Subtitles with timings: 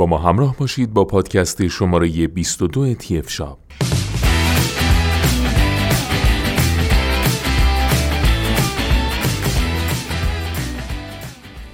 [0.00, 3.58] با ما همراه باشید با پادکست شماره 22 تی اف شاپ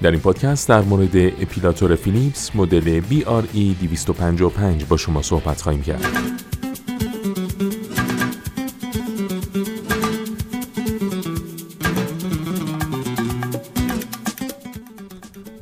[0.03, 6.07] در این پادکست در مورد اپیلاتور فیلیپس مدل BRE 255 با شما صحبت خواهیم کرد.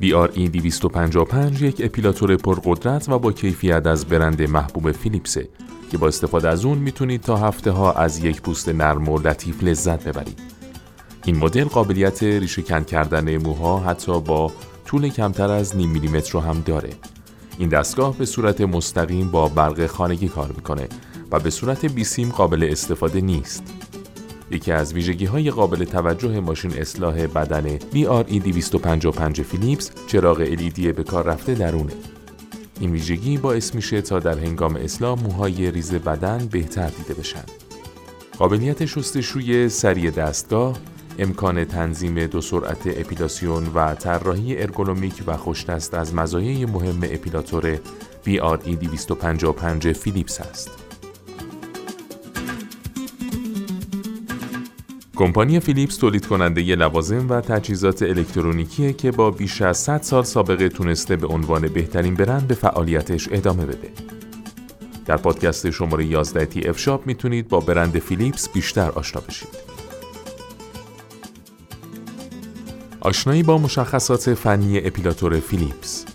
[0.05, 5.47] BRE 255 یک اپیلاتور پرقدرت و با کیفیت از برند محبوب فیلیپسه
[5.91, 9.63] که با استفاده از اون می‌تونید تا هفته ها از یک پوست نرم و لطیف
[9.63, 10.39] لذت ببرید.
[11.25, 14.51] این مدل قابلیت ریشه کن کردن موها حتی با
[14.85, 16.89] طول کمتر از نیم میلیمتر رو هم داره.
[17.57, 20.87] این دستگاه به صورت مستقیم با برق خانگی کار می‌کنه
[21.31, 23.63] و به صورت بیسیم قابل استفاده نیست.
[24.51, 31.03] یکی از ویژگی های قابل توجه ماشین اصلاح بدن BRE 255 فیلیپس چراغ LED به
[31.03, 31.93] کار رفته درونه.
[32.79, 37.43] این ویژگی باعث میشه تا در هنگام اصلاح موهای ریز بدن بهتر دیده بشن.
[38.37, 40.77] قابلیت شستشوی سریع دستگاه،
[41.19, 47.75] امکان تنظیم دو سرعت اپیلاسیون و طراحی ارگونومیک و خوشدست از مزایای مهم اپیلاتور
[48.25, 50.84] BRE 255 فیلیپس است.
[55.15, 60.23] کمپانی فیلیپس تولید کننده ی لوازم و تجهیزات الکترونیکیه که با بیش از 100 سال
[60.23, 63.91] سابقه تونسته به عنوان بهترین برند به فعالیتش ادامه بده.
[65.05, 69.49] در پادکست شماره 11 تی اف شاپ می‌تونید با برند فیلیپس بیشتر آشنا بشید.
[72.99, 76.05] آشنایی با مشخصات فنی اپیلاتور فیلیپس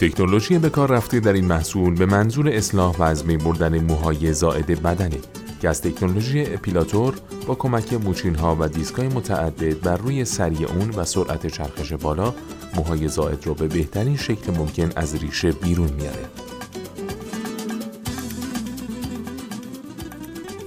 [0.00, 4.82] تکنولوژی به کار رفته در این محصول به منظور اصلاح و از بردن موهای زائد
[4.82, 5.18] بدنه
[5.62, 7.14] که از تکنولوژی اپیلاتور
[7.46, 12.34] با کمک موچین ها و دیسکای متعدد بر روی سری اون و سرعت چرخش بالا
[12.74, 16.24] موهای زائد رو به بهترین شکل ممکن از ریشه بیرون میاره.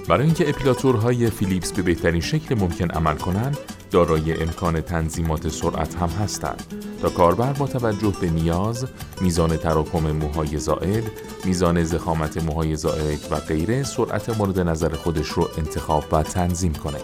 [0.07, 3.57] برای اینکه اپیلاتورهای فیلیپس به بهترین شکل ممکن عمل کنند،
[3.91, 8.85] دارای امکان تنظیمات سرعت هم هستند تا کاربر با توجه به نیاز،
[9.21, 11.03] میزان تراکم موهای زائد،
[11.45, 16.97] میزان زخامت موهای زائد و غیره سرعت مورد نظر خودش رو انتخاب و تنظیم کنه.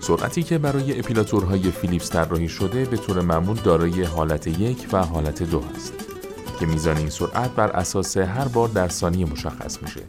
[0.00, 5.42] سرعتی که برای اپیلاتورهای فیلیپس طراحی شده به طور معمول دارای حالت یک و حالت
[5.42, 5.92] دو است
[6.60, 10.00] که میزان این سرعت بر اساس هر بار در ثانیه مشخص میشه.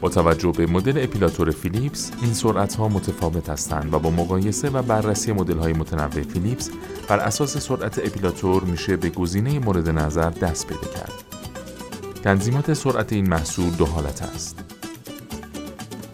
[0.00, 4.82] با توجه به مدل اپیلاتور فیلیپس این سرعت ها متفاوت هستند و با مقایسه و
[4.82, 6.70] بررسی مدل های متنوع فیلیپس
[7.08, 11.12] بر اساس سرعت اپیلاتور میشه به گزینه مورد نظر دست پیدا کرد.
[12.24, 14.58] تنظیمات سرعت این محصول دو حالت است.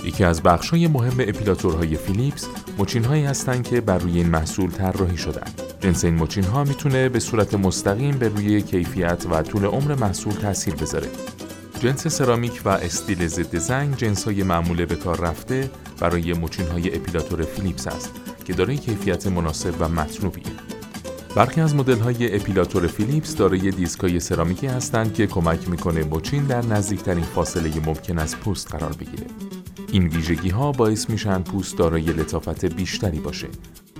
[0.05, 2.47] یکی از بخش‌های مهم اپیلاتورهای فیلیپس
[2.79, 5.63] موچین هایی هستند که بر روی این محصول طراحی شدند.
[5.81, 10.33] جنس این موچین ها می‌تونه به صورت مستقیم به روی کیفیت و طول عمر محصول
[10.33, 11.09] تاثیر بذاره.
[11.83, 15.71] جنس سرامیک و استیل ضد زنگ جنس های معمول به کار رفته
[16.01, 18.11] برای موچین های اپیلاتور فیلیپس است
[18.45, 20.43] که دارای کیفیت مناسب و مطلوبی.
[21.37, 26.67] برخی از مدل های اپیلاتور فیلیپس دارای دیسکای سرامیکی هستند که کمک می‌کنه موچین در
[26.67, 29.27] نزدیکترین فاصله ممکن از پوست قرار بگیره.
[29.93, 33.49] این ویژگی ها باعث میشن پوست دارای لطافت بیشتری باشه.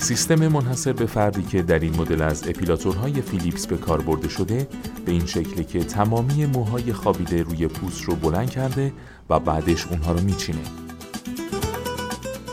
[0.03, 4.69] سیستم منحصر به فردی که در این مدل از اپیلاتورهای فیلیپس به کار برده شده
[5.07, 8.93] به این شکلی که تمامی موهای خوابیده روی پوست رو بلند کرده
[9.31, 10.59] و بعدش اونها رو میچینه.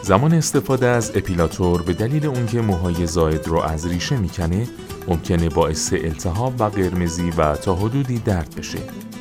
[0.04, 4.68] زمان استفاده از اپیلاتور به دلیل اونکه موهای زائد رو از ریشه می‌کنه
[5.07, 8.80] ممکنه باعث التهاب و قرمزی و تا حدودی درد بشه.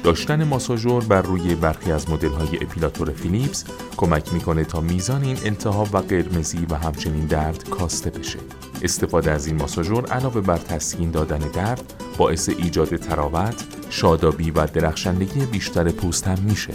[0.09, 3.65] داشتن ماساژور بر روی برخی از مدل های اپیلاتور فیلیپس
[3.97, 8.39] کمک می‌کنه تا میزان این التهاب و قرمزی و همچنین درد کاسته بشه.
[8.83, 15.47] استفاده از این ماساژور علاوه بر تسکین دادن درد باعث ایجاد تراوت، شادابی و درخشندگی
[15.47, 16.75] بیشتر پوست هم میشه.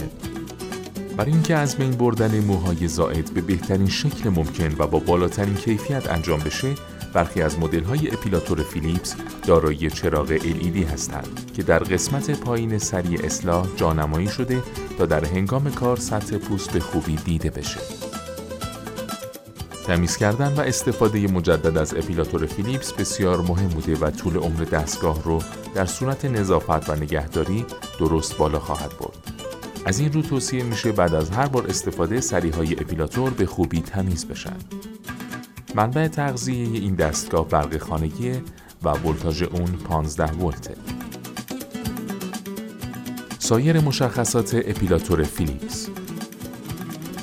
[1.16, 6.10] برای اینکه از بین بردن موهای زائد به بهترین شکل ممکن و با بالاترین کیفیت
[6.10, 6.74] انجام بشه
[7.14, 9.16] برخی از مدل های اپیلاتور فیلیپس
[9.46, 14.62] دارای چراغ LED هستند که در قسمت پایین سری اصلاح جانمایی شده
[14.98, 17.80] تا در هنگام کار سطح پوست به خوبی دیده بشه.
[19.86, 25.22] تمیز کردن و استفاده مجدد از اپیلاتور فیلیپس بسیار مهم بوده و طول عمر دستگاه
[25.22, 25.42] رو
[25.74, 27.64] در صورت نظافت و نگهداری
[27.98, 29.32] درست بالا خواهد برد.
[29.84, 34.26] از این رو توصیه میشه بعد از هر بار استفاده سریهای اپیلاتور به خوبی تمیز
[34.26, 34.56] بشن.
[35.74, 38.32] منبع تغذیه این دستگاه برق خانگی
[38.82, 40.74] و ولتاژ اون 15 ولته.
[43.38, 45.88] سایر مشخصات اپیلاتور فیلیپس.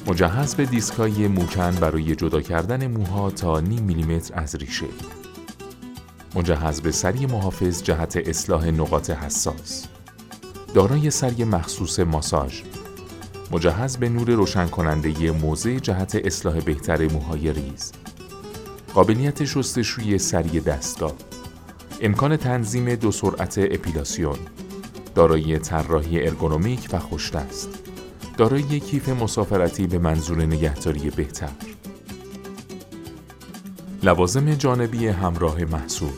[0.07, 4.87] مجهز به دیسک های موکن برای جدا کردن موها تا نیم میلیمتر از ریشه.
[6.35, 9.87] مجهز به سری محافظ جهت اصلاح نقاط حساس.
[10.73, 12.61] دارای سری مخصوص ماساژ.
[13.51, 17.91] مجهز به نور روشن کننده موضع جهت اصلاح بهتر موهای ریز.
[18.93, 21.13] قابلیت شستشوی سری دستگاه
[22.01, 24.37] امکان تنظیم دو سرعت اپیلاسیون.
[25.15, 27.69] دارای طراحی ارگونومیک و خوشدست
[28.37, 31.49] دارای کیف مسافرتی به منظور نگهداری بهتر.
[34.03, 36.13] لوازم جانبی همراه محصول.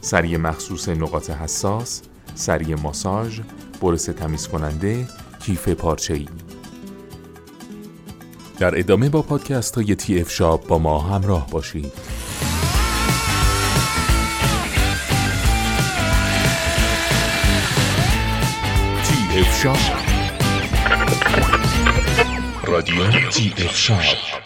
[0.00, 2.02] سری مخصوص نقاط حساس
[2.34, 3.40] سری ماساژ
[3.82, 5.08] برس تمیز کننده
[5.40, 6.28] کیف پارچه‌ای.
[8.58, 11.92] در ادامه با پادکست های تی اف شاپ با ما همراه باشید.
[19.04, 19.76] تی اف شاپ
[22.64, 24.45] رادیو تی اف شاپ